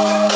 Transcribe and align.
Oh. 0.00 0.27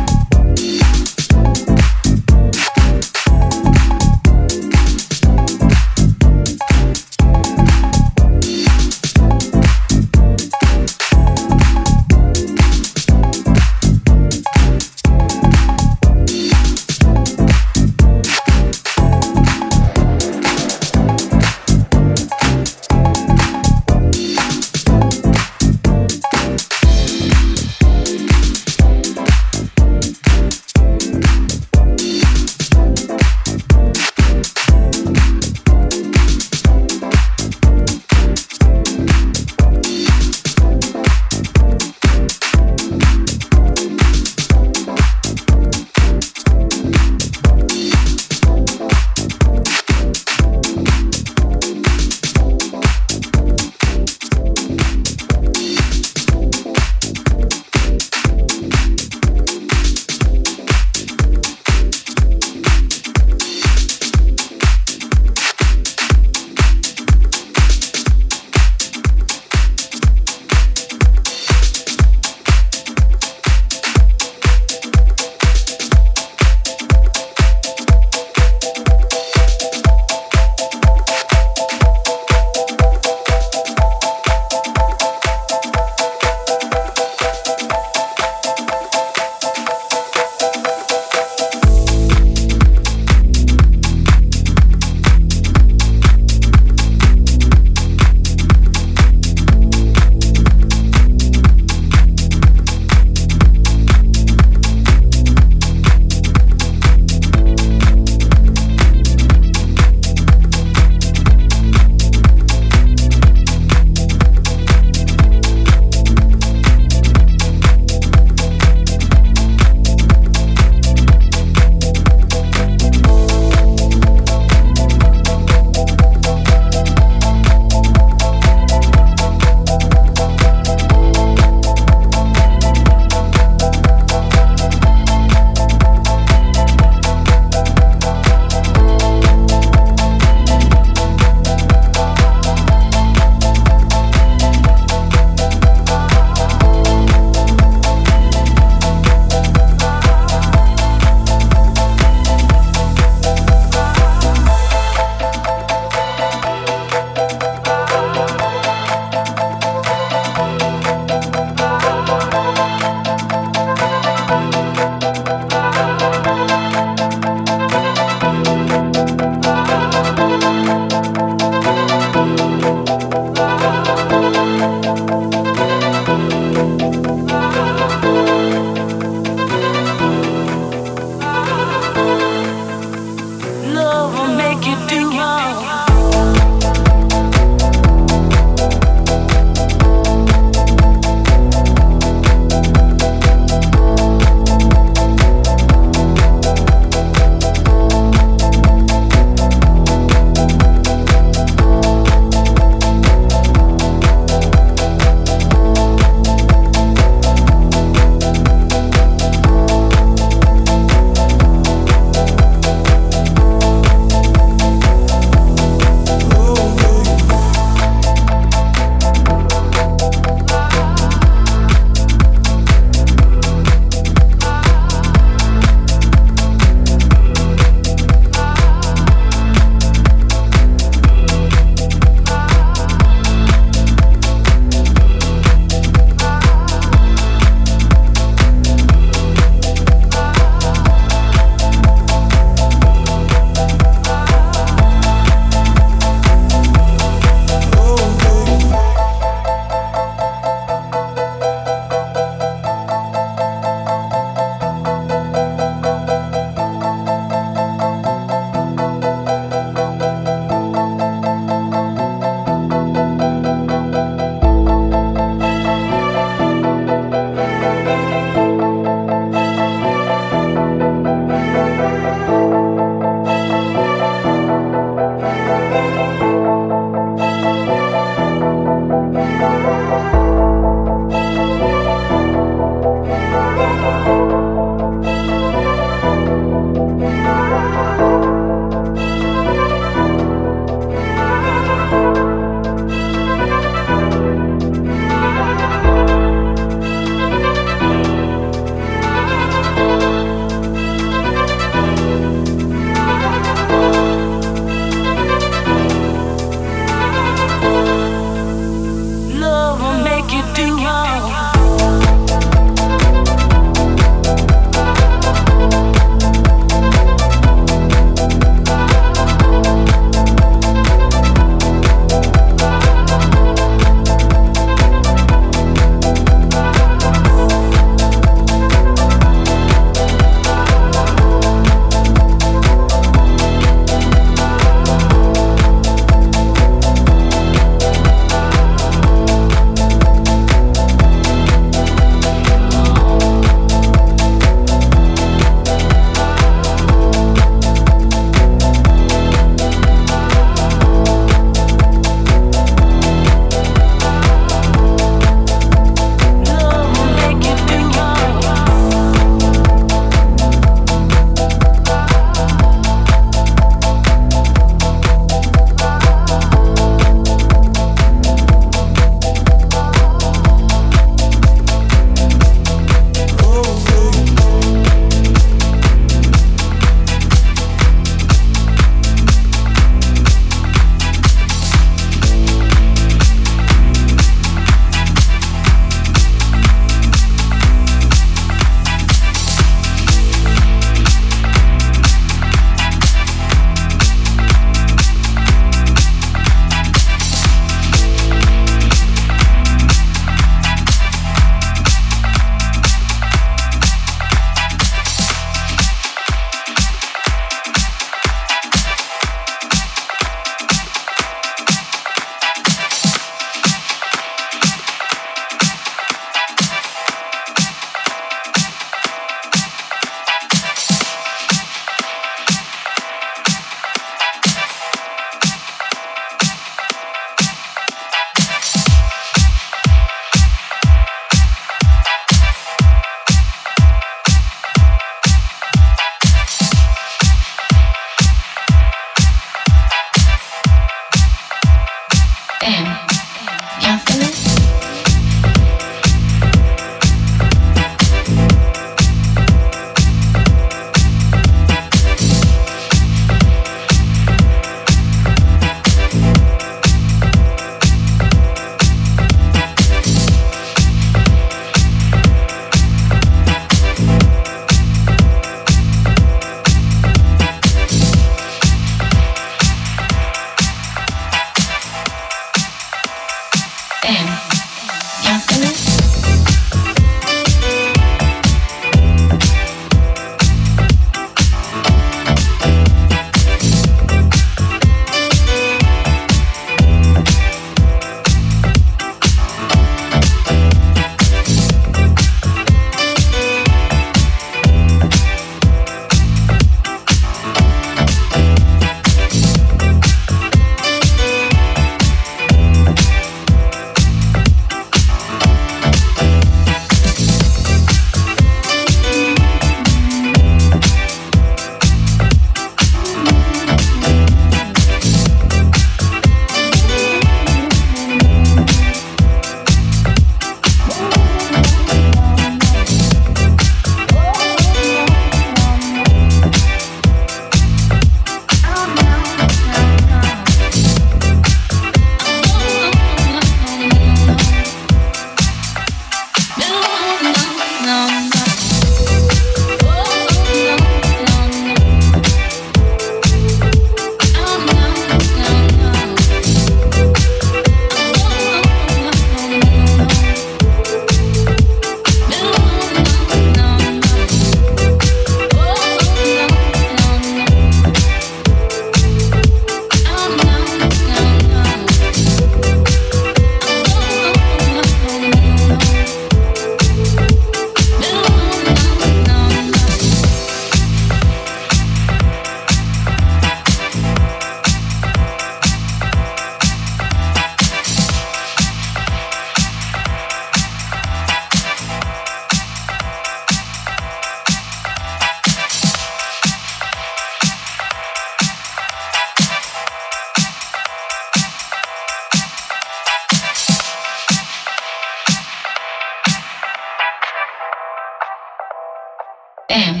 Bam. 599.68 600.00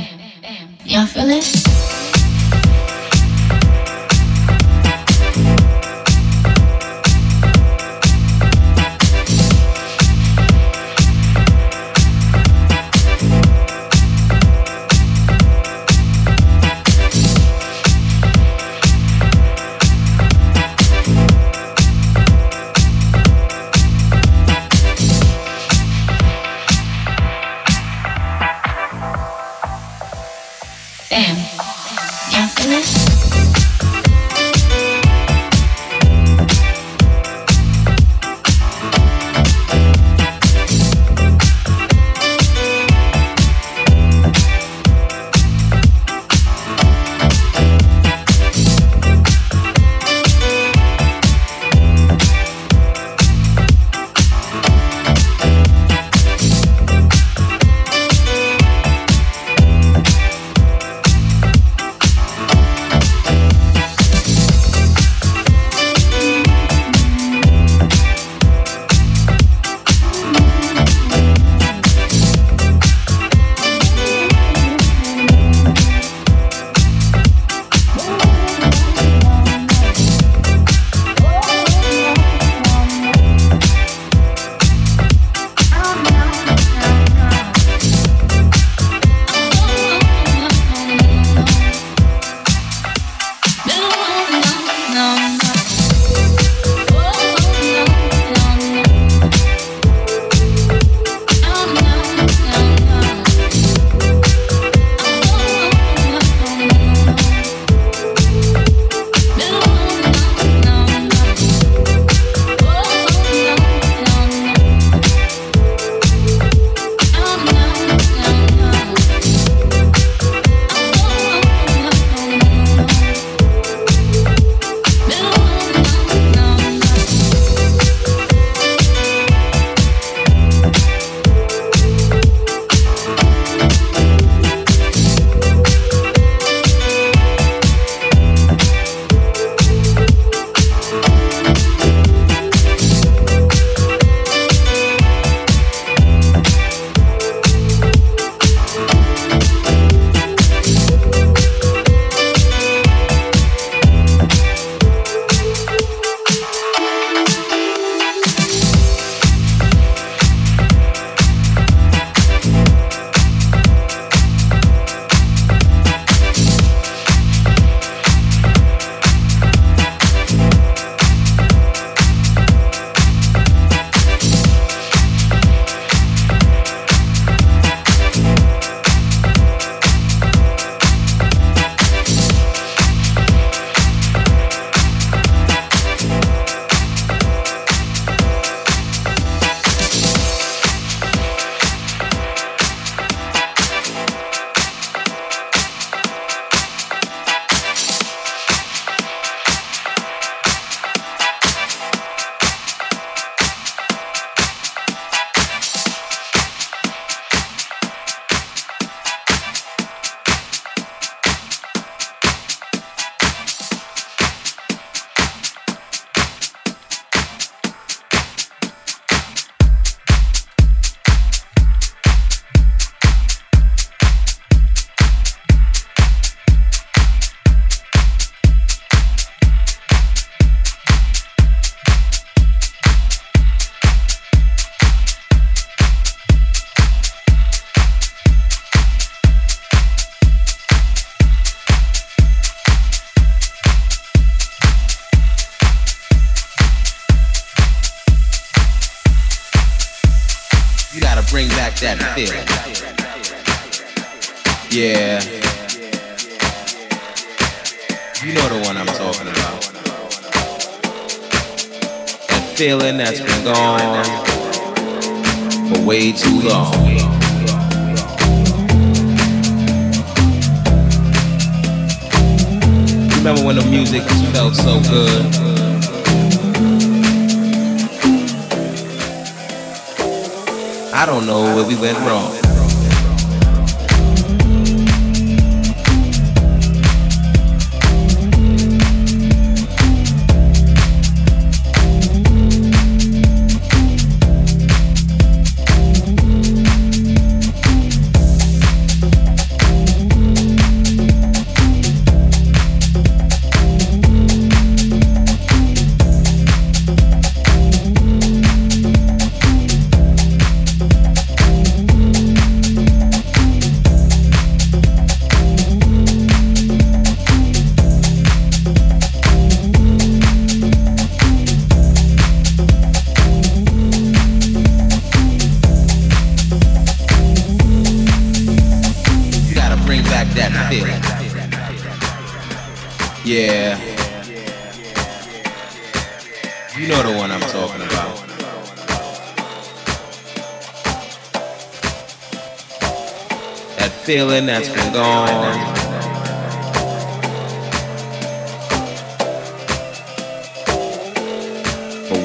Y'all 0.86 1.04
feel 1.04 1.28
it? 1.28 1.77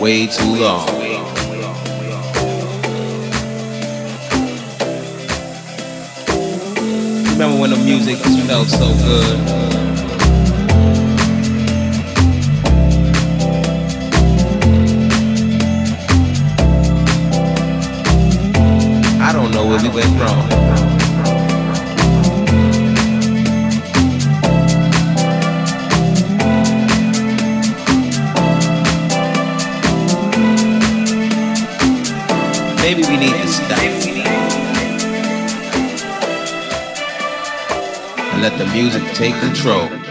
Way 0.04 0.28
too 0.28 0.56
long. 0.58 0.86
Remember 7.32 7.58
when 7.62 7.70
the 7.70 7.82
music 7.86 8.18
felt 8.18 8.68
so 8.68 8.94
good? 9.06 9.40
I 19.22 19.32
don't 19.32 19.52
know 19.52 19.66
where 19.68 19.82
we 19.82 19.88
went 19.88 20.20
wrong. 20.20 20.63
Let 38.44 38.58
the 38.58 38.66
music 38.74 39.02
take 39.14 39.34
control. 39.40 40.03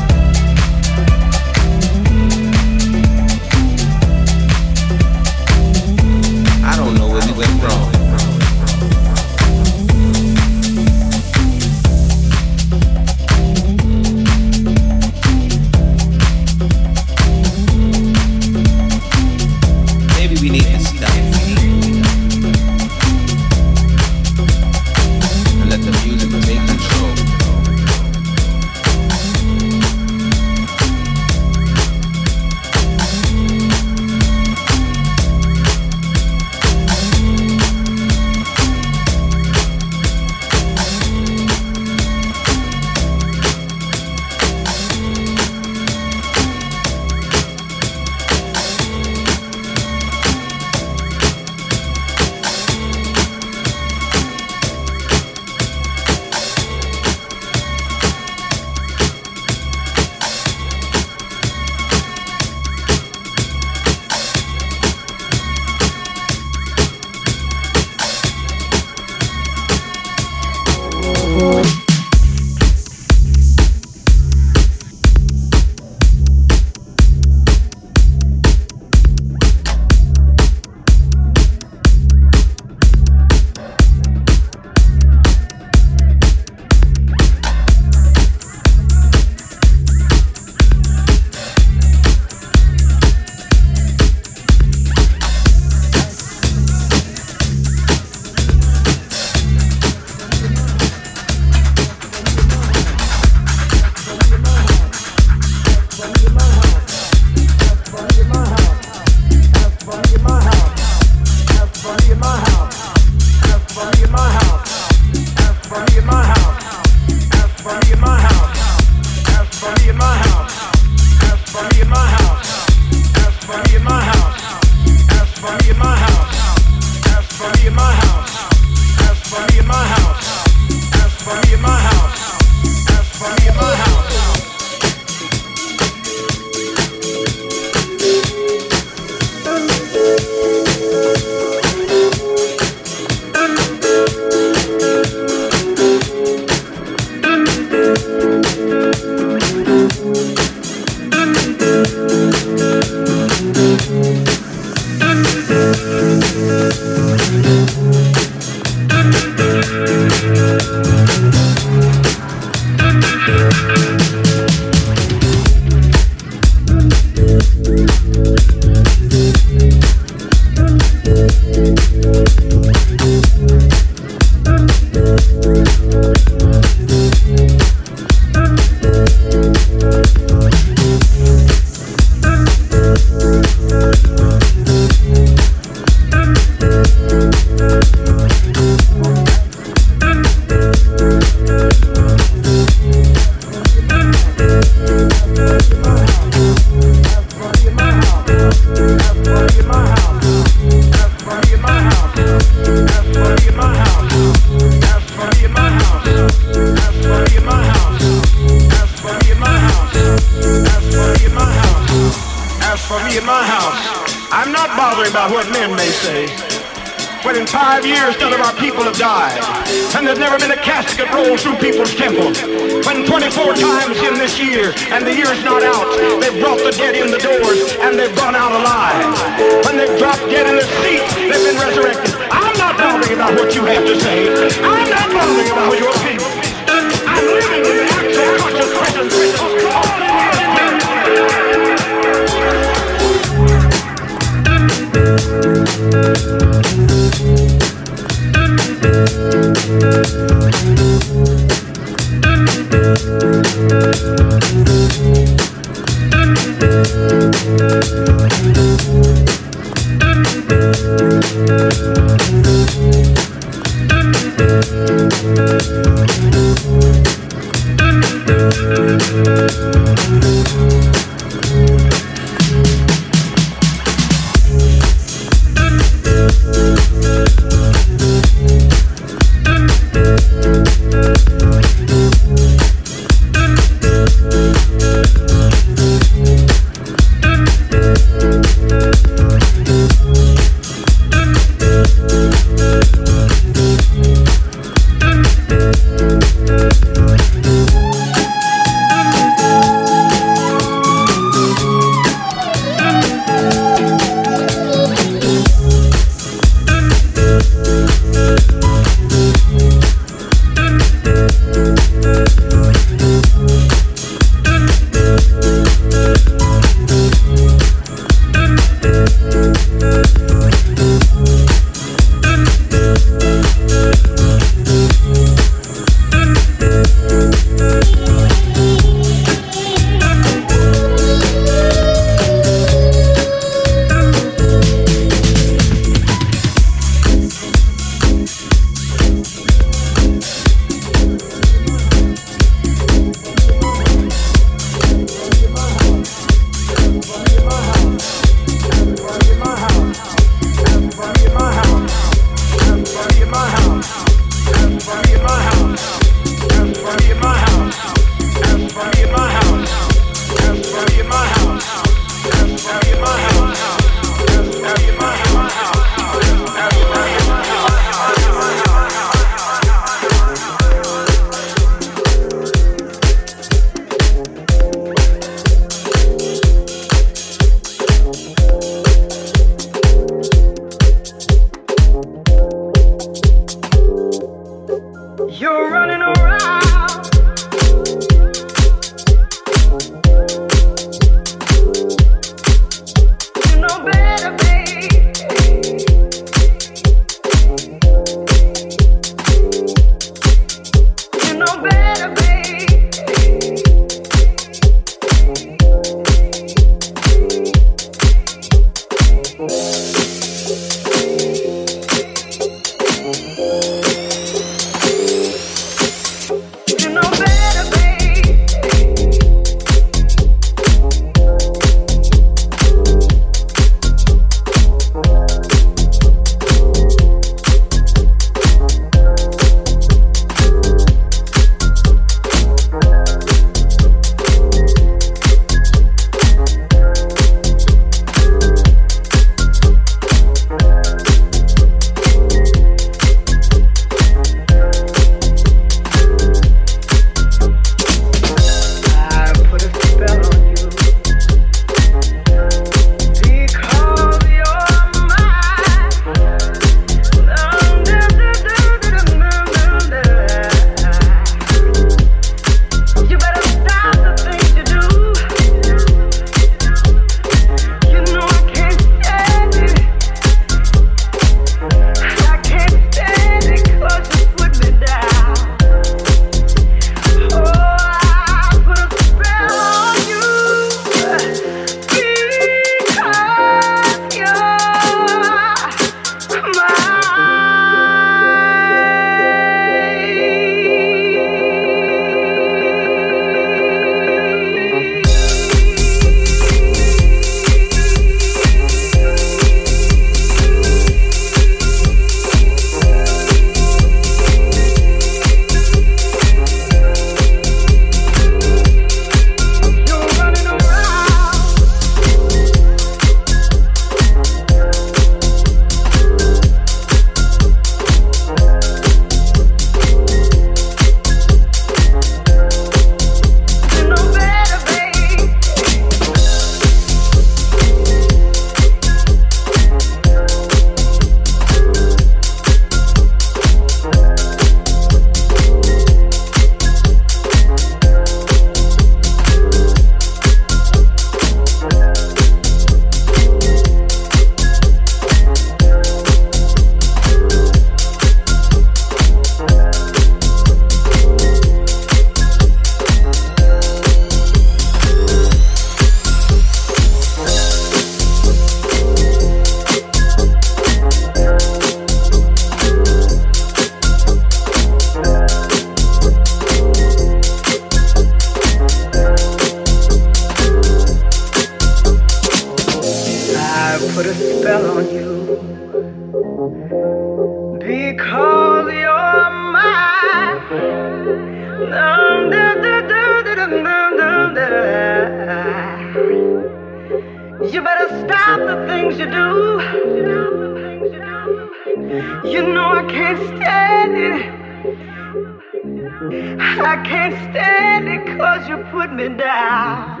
I 596.10 596.82
can't 596.84 597.14
stand 597.30 597.86
it 597.88 598.04
cause 598.18 598.48
you 598.48 598.56
put 598.72 598.92
me 598.92 599.08
down. 599.08 600.00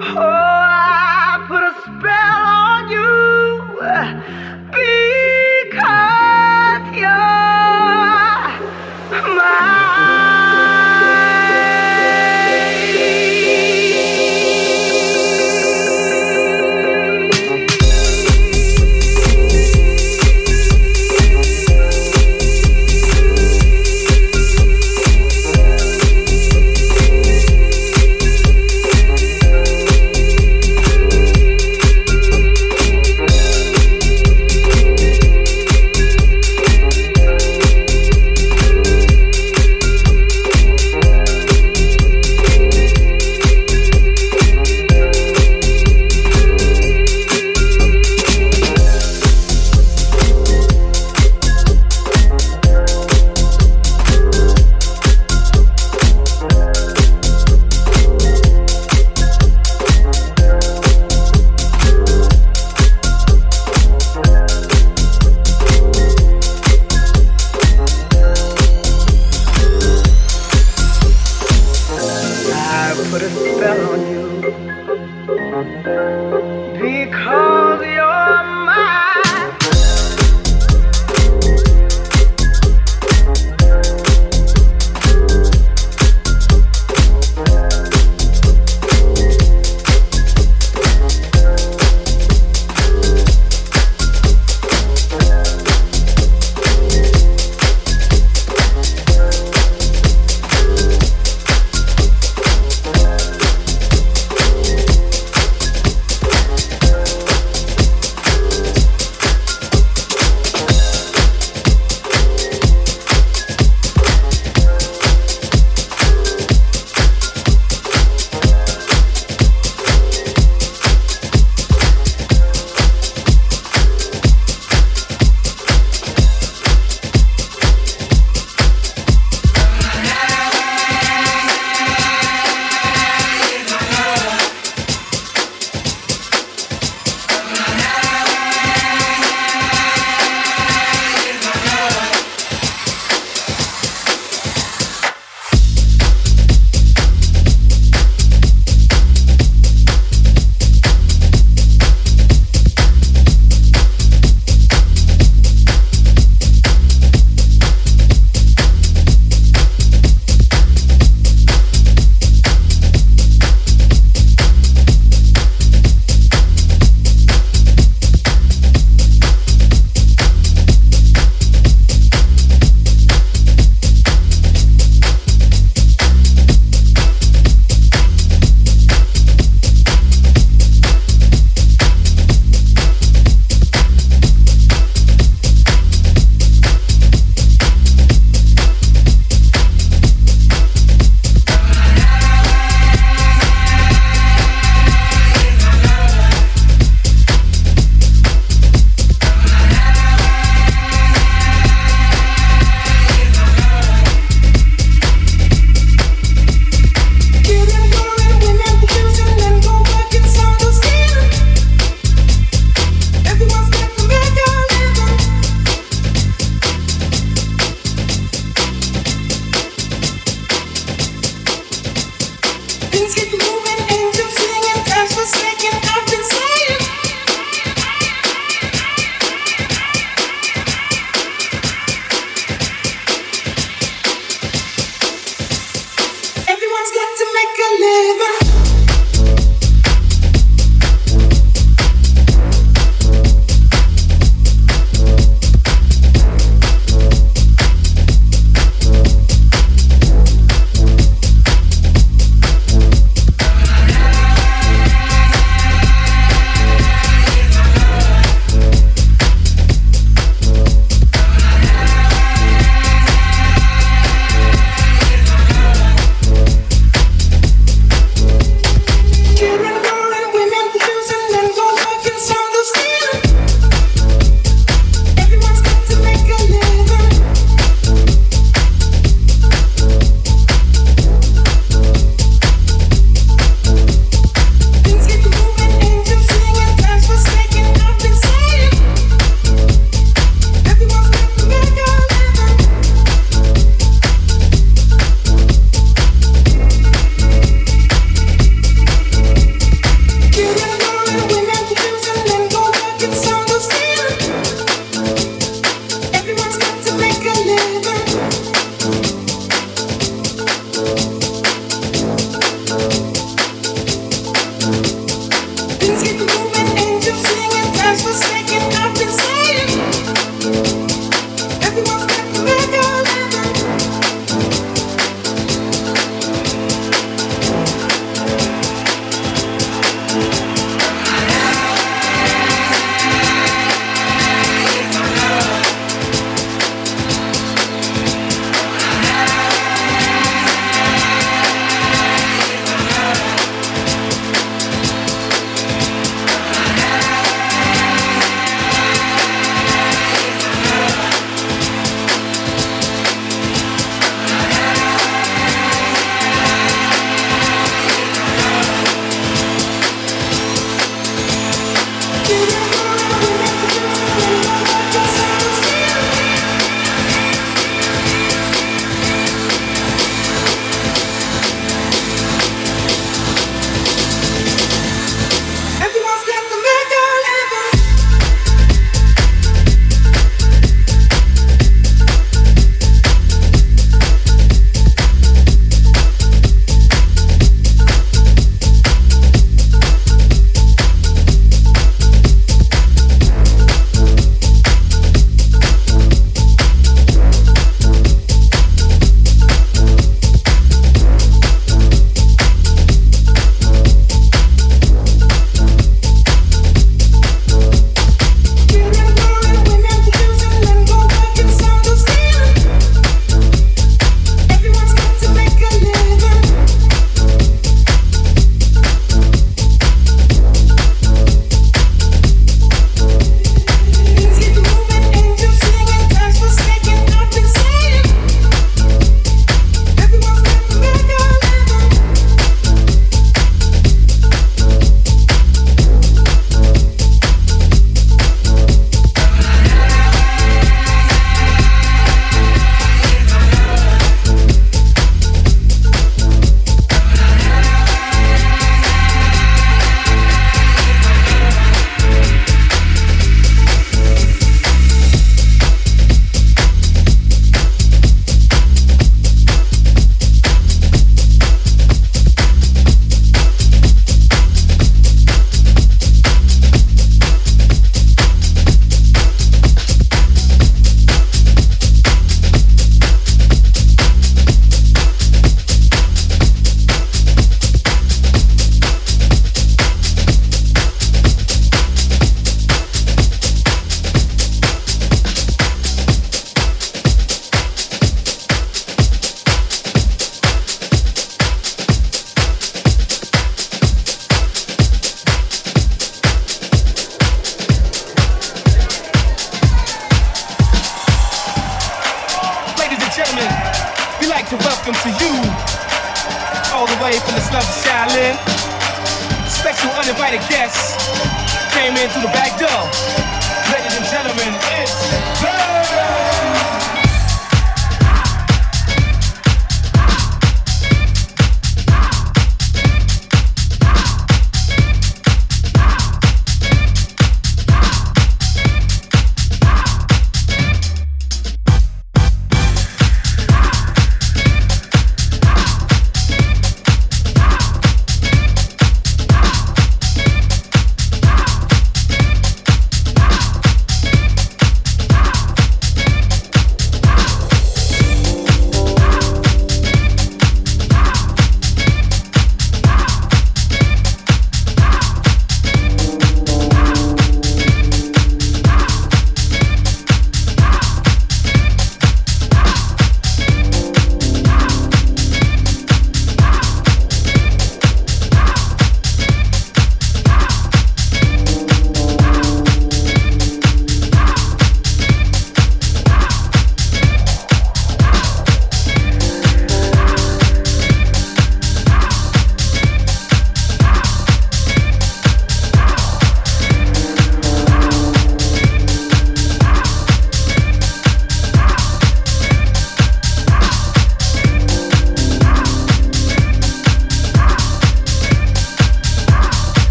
Oh, 0.00 0.18
I 0.18 1.44
put 1.46 1.62
a 1.62 1.72
spell 1.82 2.42
on 2.66 2.90
you 2.90 3.06
uh, 3.80 4.20
because 4.72 6.82
you're 6.98 7.39